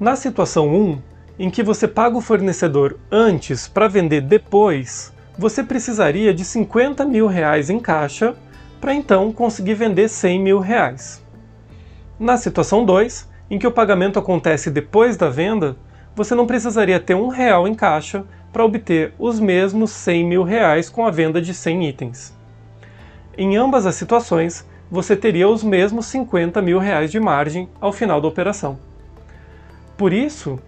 Na 0.00 0.16
situação 0.16 0.68
1, 0.68 1.09
em 1.40 1.48
que 1.48 1.62
você 1.62 1.88
paga 1.88 2.18
o 2.18 2.20
fornecedor 2.20 2.98
antes 3.10 3.66
para 3.66 3.88
vender 3.88 4.20
depois, 4.20 5.10
você 5.38 5.64
precisaria 5.64 6.34
de 6.34 6.44
50 6.44 7.02
mil 7.06 7.26
reais 7.26 7.70
em 7.70 7.78
caixa 7.78 8.36
para 8.78 8.92
então 8.92 9.32
conseguir 9.32 9.72
vender 9.72 10.08
100 10.08 10.38
mil 10.38 10.58
reais. 10.58 11.24
Na 12.18 12.36
situação 12.36 12.84
2, 12.84 13.26
em 13.50 13.58
que 13.58 13.66
o 13.66 13.72
pagamento 13.72 14.18
acontece 14.18 14.70
depois 14.70 15.16
da 15.16 15.30
venda, 15.30 15.78
você 16.14 16.34
não 16.34 16.46
precisaria 16.46 17.00
ter 17.00 17.14
um 17.14 17.28
real 17.28 17.66
em 17.66 17.74
caixa 17.74 18.22
para 18.52 18.62
obter 18.62 19.14
os 19.18 19.40
mesmos 19.40 19.92
100 19.92 20.24
mil 20.26 20.42
reais 20.42 20.90
com 20.90 21.06
a 21.06 21.10
venda 21.10 21.40
de 21.40 21.54
100 21.54 21.88
itens. 21.88 22.36
Em 23.38 23.56
ambas 23.56 23.86
as 23.86 23.94
situações, 23.94 24.68
você 24.90 25.16
teria 25.16 25.48
os 25.48 25.64
mesmos 25.64 26.04
50 26.04 26.60
mil 26.60 26.78
reais 26.78 27.10
de 27.10 27.18
margem 27.18 27.66
ao 27.80 27.94
final 27.94 28.20
da 28.20 28.28
operação. 28.28 28.78
Por 29.96 30.12
isso, 30.12 30.58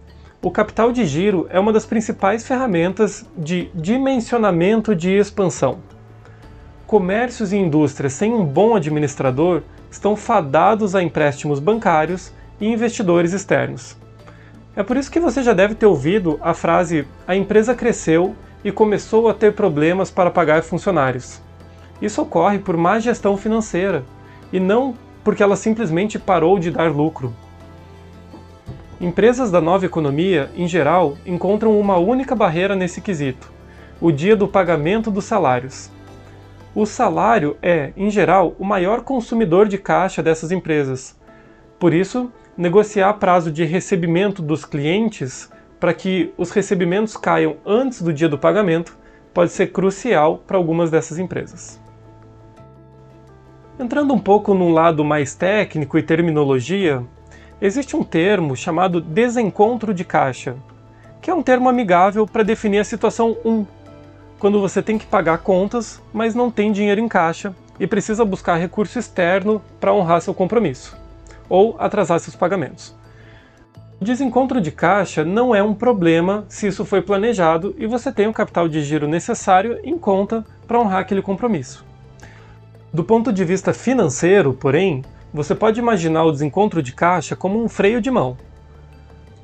o 0.42 0.50
capital 0.50 0.90
de 0.90 1.06
giro 1.06 1.46
é 1.50 1.60
uma 1.60 1.72
das 1.72 1.86
principais 1.86 2.44
ferramentas 2.44 3.24
de 3.38 3.70
dimensionamento 3.72 4.92
de 4.92 5.12
expansão. 5.12 5.78
Comércios 6.84 7.52
e 7.52 7.56
indústrias 7.56 8.12
sem 8.12 8.34
um 8.34 8.44
bom 8.44 8.74
administrador 8.74 9.62
estão 9.88 10.16
fadados 10.16 10.96
a 10.96 11.02
empréstimos 11.02 11.60
bancários 11.60 12.32
e 12.60 12.66
investidores 12.66 13.32
externos. 13.32 13.96
É 14.74 14.82
por 14.82 14.96
isso 14.96 15.12
que 15.12 15.20
você 15.20 15.44
já 15.44 15.52
deve 15.52 15.76
ter 15.76 15.86
ouvido 15.86 16.40
a 16.42 16.52
frase: 16.52 17.06
a 17.24 17.36
empresa 17.36 17.72
cresceu 17.72 18.34
e 18.64 18.72
começou 18.72 19.28
a 19.28 19.34
ter 19.34 19.54
problemas 19.54 20.10
para 20.10 20.30
pagar 20.30 20.64
funcionários. 20.64 21.40
Isso 22.00 22.20
ocorre 22.20 22.58
por 22.58 22.76
má 22.76 22.98
gestão 22.98 23.36
financeira 23.36 24.04
e 24.52 24.58
não 24.58 24.94
porque 25.22 25.42
ela 25.42 25.54
simplesmente 25.54 26.18
parou 26.18 26.58
de 26.58 26.72
dar 26.72 26.90
lucro. 26.90 27.32
Empresas 29.02 29.50
da 29.50 29.60
nova 29.60 29.84
economia, 29.84 30.48
em 30.56 30.68
geral, 30.68 31.18
encontram 31.26 31.76
uma 31.76 31.96
única 31.96 32.36
barreira 32.36 32.76
nesse 32.76 33.00
quesito: 33.00 33.52
o 34.00 34.12
dia 34.12 34.36
do 34.36 34.46
pagamento 34.46 35.10
dos 35.10 35.24
salários. 35.24 35.90
O 36.72 36.86
salário 36.86 37.56
é, 37.60 37.92
em 37.96 38.08
geral, 38.08 38.54
o 38.60 38.64
maior 38.64 39.00
consumidor 39.00 39.66
de 39.66 39.76
caixa 39.76 40.22
dessas 40.22 40.52
empresas. 40.52 41.18
Por 41.80 41.92
isso, 41.92 42.30
negociar 42.56 43.14
prazo 43.14 43.50
de 43.50 43.64
recebimento 43.64 44.40
dos 44.40 44.64
clientes 44.64 45.50
para 45.80 45.92
que 45.92 46.32
os 46.38 46.52
recebimentos 46.52 47.16
caiam 47.16 47.56
antes 47.66 48.02
do 48.02 48.12
dia 48.12 48.28
do 48.28 48.38
pagamento 48.38 48.96
pode 49.34 49.50
ser 49.50 49.72
crucial 49.72 50.38
para 50.46 50.56
algumas 50.56 50.92
dessas 50.92 51.18
empresas. 51.18 51.80
Entrando 53.80 54.14
um 54.14 54.20
pouco 54.20 54.54
num 54.54 54.72
lado 54.72 55.04
mais 55.04 55.34
técnico 55.34 55.98
e 55.98 56.04
terminologia, 56.04 57.02
Existe 57.64 57.94
um 57.94 58.02
termo 58.02 58.56
chamado 58.56 59.00
desencontro 59.00 59.94
de 59.94 60.04
caixa, 60.04 60.56
que 61.20 61.30
é 61.30 61.34
um 61.34 61.44
termo 61.44 61.68
amigável 61.68 62.26
para 62.26 62.42
definir 62.42 62.80
a 62.80 62.84
situação 62.84 63.36
1, 63.44 63.64
quando 64.36 64.60
você 64.60 64.82
tem 64.82 64.98
que 64.98 65.06
pagar 65.06 65.38
contas, 65.38 66.02
mas 66.12 66.34
não 66.34 66.50
tem 66.50 66.72
dinheiro 66.72 67.00
em 67.00 67.06
caixa 67.06 67.54
e 67.78 67.86
precisa 67.86 68.24
buscar 68.24 68.56
recurso 68.56 68.98
externo 68.98 69.62
para 69.78 69.94
honrar 69.94 70.20
seu 70.20 70.34
compromisso, 70.34 70.98
ou 71.48 71.76
atrasar 71.78 72.18
seus 72.18 72.34
pagamentos. 72.34 72.96
O 74.00 74.04
desencontro 74.04 74.60
de 74.60 74.72
caixa 74.72 75.24
não 75.24 75.54
é 75.54 75.62
um 75.62 75.72
problema 75.72 76.44
se 76.48 76.66
isso 76.66 76.84
foi 76.84 77.00
planejado 77.00 77.76
e 77.78 77.86
você 77.86 78.10
tem 78.10 78.26
o 78.26 78.32
capital 78.32 78.68
de 78.68 78.82
giro 78.82 79.06
necessário 79.06 79.78
em 79.84 79.96
conta 79.96 80.44
para 80.66 80.80
honrar 80.80 81.02
aquele 81.02 81.22
compromisso. 81.22 81.86
Do 82.92 83.04
ponto 83.04 83.32
de 83.32 83.44
vista 83.44 83.72
financeiro, 83.72 84.52
porém, 84.52 85.04
você 85.32 85.54
pode 85.54 85.80
imaginar 85.80 86.24
o 86.24 86.32
desencontro 86.32 86.82
de 86.82 86.92
caixa 86.92 87.34
como 87.34 87.62
um 87.62 87.68
freio 87.68 88.00
de 88.00 88.10
mão. 88.10 88.36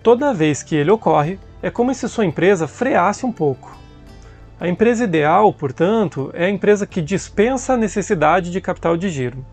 Toda 0.02 0.34
vez 0.34 0.62
que 0.62 0.76
ele 0.76 0.90
ocorre, 0.90 1.38
é 1.62 1.70
como 1.70 1.94
se 1.94 2.08
sua 2.08 2.26
empresa 2.26 2.68
freasse 2.68 3.24
um 3.24 3.32
pouco. 3.32 3.76
A 4.60 4.68
empresa 4.68 5.04
ideal, 5.04 5.52
portanto, 5.52 6.30
é 6.34 6.46
a 6.46 6.50
empresa 6.50 6.86
que 6.86 7.00
dispensa 7.00 7.74
a 7.74 7.76
necessidade 7.76 8.50
de 8.50 8.60
capital 8.60 8.96
de 8.96 9.08
giro. 9.08 9.44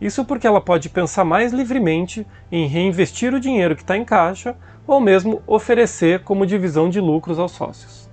Isso 0.00 0.24
porque 0.24 0.46
ela 0.46 0.60
pode 0.60 0.88
pensar 0.88 1.24
mais 1.24 1.52
livremente 1.52 2.26
em 2.50 2.66
reinvestir 2.66 3.34
o 3.34 3.40
dinheiro 3.40 3.74
que 3.74 3.82
está 3.82 3.96
em 3.96 4.04
caixa 4.04 4.56
ou 4.86 5.00
mesmo 5.00 5.42
oferecer 5.46 6.22
como 6.22 6.46
divisão 6.46 6.88
de 6.88 7.00
lucros 7.00 7.38
aos 7.38 7.52
sócios. 7.52 8.08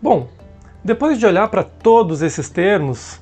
Bom, 0.00 0.28
depois 0.84 1.18
de 1.18 1.26
olhar 1.26 1.48
para 1.48 1.64
todos 1.64 2.22
esses 2.22 2.48
termos, 2.48 3.20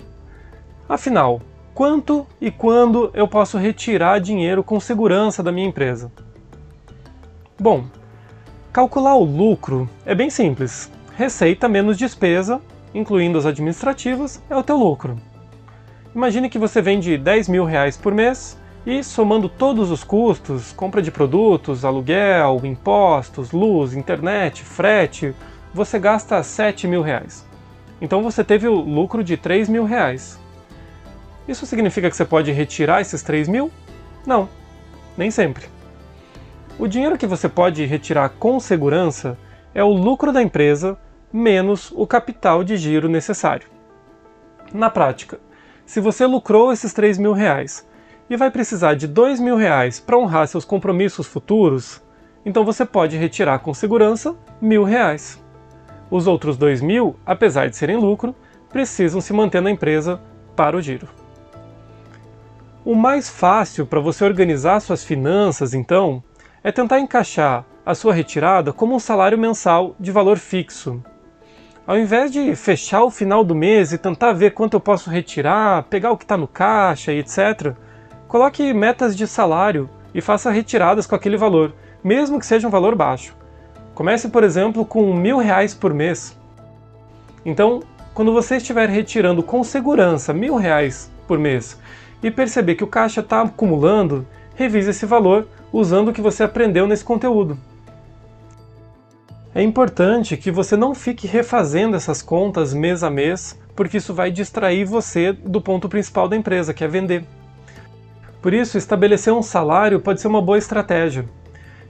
afinal, 0.88 1.40
quanto 1.75 2.26
e 2.40 2.50
quando 2.50 3.11
eu 3.12 3.26
posso 3.26 3.59
retirar 3.59 4.21
dinheiro 4.21 4.62
com 4.62 4.78
segurança 4.78 5.43
da 5.43 5.50
minha 5.50 5.66
empresa? 5.66 6.11
Bom, 7.59 7.85
calcular 8.73 9.16
o 9.16 9.25
lucro 9.25 9.88
é 10.07 10.14
bem 10.14 10.31
simples. 10.31 10.90
Receita 11.16 11.69
menos 11.69 11.99
despesa, 11.99 12.61
incluindo 12.95 13.37
as 13.37 13.45
administrativas, 13.45 14.40
é 14.49 14.57
o 14.57 14.62
teu 14.62 14.76
lucro. 14.76 15.16
Imagine 16.14 16.49
que 16.49 16.59
você 16.59 16.81
vende 16.81 17.19
10 17.19 17.49
mil 17.49 17.64
reais 17.64 17.97
por 17.97 18.14
mês 18.14 18.57
e, 18.87 19.02
somando 19.02 19.49
todos 19.49 19.90
os 19.90 20.04
custos, 20.04 20.73
compra 20.73 21.02
de 21.02 21.11
produtos, 21.11 21.85
aluguel, 21.85 22.61
impostos, 22.62 23.50
luz, 23.50 23.95
internet, 23.95 24.62
frete, 24.62 25.35
você 25.73 25.99
gasta 25.99 26.40
7 26.40 26.87
mil 26.87 27.02
reais. 27.02 27.45
Então 28.00 28.23
você 28.23 28.45
teve 28.45 28.69
o 28.69 28.75
lucro 28.75 29.25
de 29.25 29.37
3 29.37 29.69
mil 29.69 29.85
reais. 29.85 30.38
Isso 31.46 31.66
significa 31.66 32.08
que 32.08 32.16
você 32.16 32.24
pode 32.24 32.50
retirar 32.52 33.00
esses 33.00 33.22
3 33.22 33.48
mil? 33.48 33.70
Não, 34.26 34.48
nem 35.16 35.30
sempre. 35.30 35.66
O 36.78 36.88
dinheiro 36.88 37.18
que 37.18 37.26
você 37.26 37.48
pode 37.48 37.84
retirar 37.84 38.30
com 38.30 38.58
segurança 38.58 39.38
é 39.74 39.84
o 39.84 39.92
lucro 39.92 40.32
da 40.32 40.42
empresa 40.42 40.98
menos 41.32 41.92
o 41.94 42.06
capital 42.06 42.64
de 42.64 42.76
giro 42.76 43.08
necessário. 43.08 43.68
Na 44.72 44.88
prática, 44.88 45.38
se 45.84 46.00
você 46.00 46.26
lucrou 46.26 46.72
esses 46.72 46.92
3 46.92 47.18
mil 47.18 47.32
reais 47.32 47.86
e 48.28 48.36
vai 48.36 48.50
precisar 48.50 48.94
de 48.94 49.06
2 49.06 49.38
mil 49.38 49.56
reais 49.56 50.00
para 50.00 50.18
honrar 50.18 50.48
seus 50.48 50.64
compromissos 50.64 51.26
futuros, 51.26 52.02
então 52.44 52.64
você 52.64 52.84
pode 52.84 53.16
retirar 53.16 53.58
com 53.58 53.74
segurança 53.74 54.34
mil 54.60 54.82
reais. 54.82 55.42
Os 56.10 56.26
outros 56.26 56.56
2 56.56 56.80
mil, 56.80 57.16
apesar 57.24 57.68
de 57.68 57.76
serem 57.76 57.96
lucro, 57.96 58.34
precisam 58.70 59.20
se 59.20 59.32
manter 59.32 59.60
na 59.60 59.70
empresa 59.70 60.20
para 60.56 60.76
o 60.76 60.80
giro. 60.80 61.24
O 62.85 62.95
mais 62.95 63.31
fácil 63.31 63.87
para 63.87 63.99
você 63.99 64.23
organizar 64.26 64.79
suas 64.79 65.03
finanças, 65.03 65.73
então, 65.73 66.23
é 66.62 66.71
tentar 66.71 67.00
encaixar 67.00 67.64
a 67.85 67.95
sua 67.95 68.12
retirada 68.12 68.75
como 68.75 68.95
um 68.95 68.99
salário 68.99 69.38
mensal 69.38 69.97
de 69.99 70.12
valor 70.12 70.37
fixo. 70.37 71.03
Ao 71.87 71.97
invés 71.97 72.31
de 72.31 72.55
fechar 72.55 73.03
o 73.03 73.11
final 73.11 73.43
do 73.43 73.55
mês 73.55 73.95
e 73.95 73.97
tentar 73.97 74.35
ver 74.35 74.53
quanto 74.53 74.75
eu 74.75 74.81
posso 74.81 75.09
retirar, 75.09 75.85
pegar 75.85 76.11
o 76.11 76.17
que 76.19 76.25
está 76.25 76.37
no 76.37 76.47
caixa 76.47 77.11
e 77.11 77.21
etc., 77.21 77.75
coloque 78.29 78.75
metas 78.75 79.17
de 79.17 79.26
salário 79.26 79.88
e 80.14 80.21
faça 80.21 80.50
retiradas 80.50 81.07
com 81.07 81.14
aquele 81.14 81.38
valor, 81.38 81.73
mesmo 82.05 82.38
que 82.38 82.45
seja 82.45 82.69
um 82.69 82.71
valor 82.71 82.95
baixo. 82.95 83.35
Comece, 83.95 84.29
por 84.29 84.45
exemplo, 84.45 84.85
com 84.85 85.14
mil 85.14 85.38
reais 85.38 85.73
por 85.73 85.95
mês. 85.95 86.38
Então, 87.47 87.83
quando 88.12 88.31
você 88.31 88.59
estiver 88.59 88.91
retirando 88.91 89.43
com 89.43 89.64
segurança 89.64 90.35
mil 90.35 90.57
reais 90.57 91.11
por 91.26 91.38
mês 91.38 91.79
e 92.25 92.31
perceber 92.31 92.75
que 92.75 92.83
o 92.83 92.87
caixa 92.87 93.21
está 93.21 93.43
acumulando, 93.43 94.26
revise 94.54 94.88
esse 94.88 95.04
valor 95.04 95.47
usando 95.71 96.09
o 96.09 96.12
que 96.12 96.23
você 96.23 96.43
aprendeu 96.43 96.87
nesse 96.87 97.04
conteúdo. 97.04 97.59
É 99.54 99.62
importante 99.62 100.35
que 100.38 100.50
você 100.50 100.75
não 100.75 100.95
fique 100.95 101.26
refazendo 101.26 101.95
essas 101.95 102.23
contas 102.23 102.73
mês 102.73 103.02
a 103.02 103.11
mês, 103.11 103.61
porque 103.76 103.99
isso 103.99 104.14
vai 104.14 104.31
distrair 104.31 104.87
você 104.87 105.33
do 105.35 105.61
ponto 105.61 105.87
principal 105.87 106.26
da 106.26 106.35
empresa, 106.35 106.73
que 106.73 106.83
é 106.83 106.88
vender. 106.88 107.26
Por 108.40 108.54
isso, 108.54 108.78
estabelecer 108.78 109.33
um 109.33 109.43
salário 109.43 110.00
pode 110.00 110.23
ser 110.23 110.28
uma 110.28 110.40
boa 110.40 110.57
estratégia. 110.57 111.26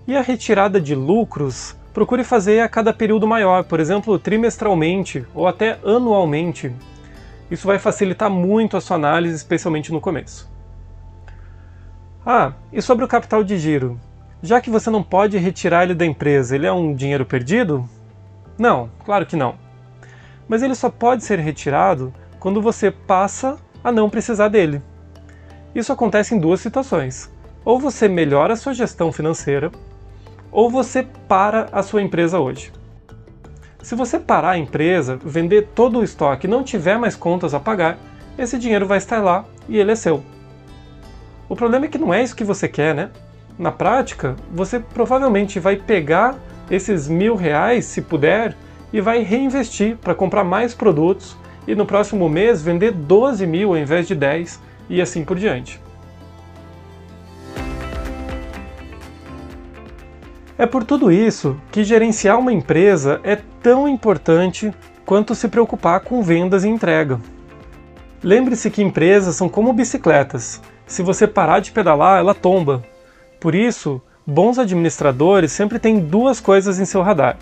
E 0.04 0.16
a 0.16 0.20
retirada 0.20 0.80
de 0.80 0.96
lucros, 0.96 1.76
procure 1.92 2.24
fazer 2.24 2.58
a 2.58 2.68
cada 2.68 2.92
período 2.92 3.24
maior, 3.24 3.62
por 3.62 3.78
exemplo, 3.78 4.18
trimestralmente 4.18 5.24
ou 5.32 5.46
até 5.46 5.78
anualmente, 5.84 6.74
isso 7.54 7.66
vai 7.66 7.78
facilitar 7.78 8.30
muito 8.30 8.76
a 8.76 8.80
sua 8.80 8.96
análise, 8.96 9.34
especialmente 9.34 9.92
no 9.92 10.00
começo. 10.00 10.52
Ah, 12.24 12.52
e 12.72 12.80
sobre 12.80 13.04
o 13.04 13.08
capital 13.08 13.42
de 13.44 13.56
giro? 13.58 13.98
Já 14.42 14.60
que 14.60 14.70
você 14.70 14.90
não 14.90 15.02
pode 15.02 15.38
retirar 15.38 15.84
ele 15.84 15.94
da 15.94 16.04
empresa, 16.04 16.54
ele 16.54 16.66
é 16.66 16.72
um 16.72 16.94
dinheiro 16.94 17.24
perdido? 17.24 17.88
Não, 18.58 18.90
claro 19.04 19.24
que 19.24 19.36
não. 19.36 19.54
Mas 20.48 20.62
ele 20.62 20.74
só 20.74 20.90
pode 20.90 21.24
ser 21.24 21.38
retirado 21.38 22.12
quando 22.38 22.60
você 22.60 22.90
passa 22.90 23.56
a 23.82 23.90
não 23.90 24.10
precisar 24.10 24.48
dele. 24.48 24.82
Isso 25.74 25.92
acontece 25.92 26.34
em 26.34 26.38
duas 26.38 26.60
situações. 26.60 27.30
Ou 27.64 27.80
você 27.80 28.06
melhora 28.08 28.52
a 28.52 28.56
sua 28.56 28.74
gestão 28.74 29.10
financeira, 29.10 29.72
ou 30.52 30.70
você 30.70 31.02
para 31.02 31.68
a 31.72 31.82
sua 31.82 32.02
empresa 32.02 32.38
hoje. 32.38 32.70
Se 33.84 33.94
você 33.94 34.18
parar 34.18 34.52
a 34.52 34.58
empresa, 34.58 35.18
vender 35.22 35.68
todo 35.74 35.98
o 35.98 36.02
estoque 36.02 36.46
e 36.46 36.50
não 36.50 36.64
tiver 36.64 36.98
mais 36.98 37.14
contas 37.14 37.52
a 37.52 37.60
pagar, 37.60 37.98
esse 38.38 38.58
dinheiro 38.58 38.86
vai 38.86 38.96
estar 38.96 39.22
lá 39.22 39.44
e 39.68 39.76
ele 39.76 39.92
é 39.92 39.94
seu. 39.94 40.24
O 41.50 41.54
problema 41.54 41.84
é 41.84 41.88
que 41.88 41.98
não 41.98 42.12
é 42.12 42.22
isso 42.22 42.34
que 42.34 42.44
você 42.44 42.66
quer, 42.66 42.94
né? 42.94 43.10
Na 43.58 43.70
prática, 43.70 44.36
você 44.50 44.80
provavelmente 44.80 45.60
vai 45.60 45.76
pegar 45.76 46.34
esses 46.70 47.06
mil 47.08 47.36
reais, 47.36 47.84
se 47.84 48.00
puder, 48.00 48.56
e 48.90 49.02
vai 49.02 49.22
reinvestir 49.22 49.98
para 49.98 50.14
comprar 50.14 50.44
mais 50.44 50.72
produtos 50.72 51.36
e 51.68 51.74
no 51.74 51.84
próximo 51.84 52.26
mês 52.26 52.62
vender 52.62 52.90
12 52.90 53.46
mil 53.46 53.68
ao 53.68 53.76
invés 53.76 54.08
de 54.08 54.14
10 54.14 54.62
e 54.88 55.02
assim 55.02 55.26
por 55.26 55.36
diante. 55.36 55.78
É 60.56 60.66
por 60.66 60.84
tudo 60.84 61.10
isso 61.10 61.56
que 61.72 61.82
gerenciar 61.82 62.38
uma 62.38 62.52
empresa 62.52 63.20
é 63.24 63.36
tão 63.60 63.88
importante 63.88 64.72
quanto 65.04 65.34
se 65.34 65.48
preocupar 65.48 66.00
com 66.00 66.22
vendas 66.22 66.62
e 66.62 66.68
entrega. 66.68 67.18
Lembre-se 68.22 68.70
que 68.70 68.82
empresas 68.82 69.34
são 69.34 69.48
como 69.48 69.72
bicicletas. 69.72 70.62
Se 70.86 71.02
você 71.02 71.26
parar 71.26 71.58
de 71.58 71.72
pedalar, 71.72 72.20
ela 72.20 72.34
tomba. 72.34 72.84
Por 73.40 73.52
isso, 73.54 74.00
bons 74.24 74.56
administradores 74.56 75.50
sempre 75.50 75.78
têm 75.80 75.98
duas 75.98 76.38
coisas 76.38 76.78
em 76.78 76.84
seu 76.84 77.02
radar: 77.02 77.36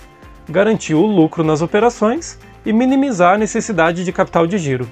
garantir 0.48 0.94
o 0.94 1.05
lucro 1.05 1.44
nas 1.44 1.61
operações 1.61 2.38
e 2.64 2.72
minimizar 2.72 3.35
a 3.35 3.38
necessidade 3.38 4.05
de 4.05 4.12
capital 4.12 4.46
de 4.46 4.57
giro. 4.57 4.88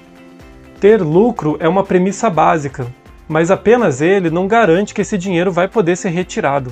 Ter 0.79 1.01
lucro 1.01 1.57
é 1.59 1.67
uma 1.67 1.83
premissa 1.83 2.29
básica, 2.29 2.85
mas 3.27 3.49
apenas 3.49 3.99
ele 3.99 4.29
não 4.29 4.47
garante 4.47 4.93
que 4.93 5.01
esse 5.01 5.17
dinheiro 5.17 5.51
vai 5.51 5.67
poder 5.67 5.95
ser 5.95 6.09
retirado. 6.09 6.71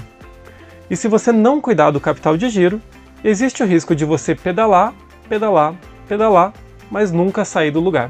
E 0.90 0.96
se 0.96 1.08
você 1.08 1.32
não 1.32 1.62
cuidar 1.62 1.92
do 1.92 2.00
capital 2.00 2.36
de 2.36 2.50
giro, 2.50 2.82
existe 3.24 3.62
o 3.62 3.66
risco 3.66 3.96
de 3.96 4.06
você 4.06 4.34
pedalar, 4.34 4.94
pedalar, 5.28 5.76
pedalar, 6.08 6.54
mas 6.90 7.12
nunca 7.12 7.46
sair 7.46 7.72
do 7.72 7.80
lugar. 7.80 8.10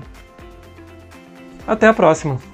Até 1.67 1.87
a 1.87 1.93
próxima! 1.93 2.48